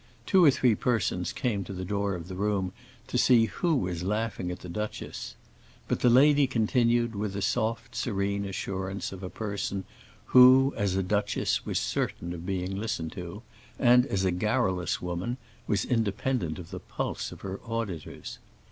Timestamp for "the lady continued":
5.99-7.13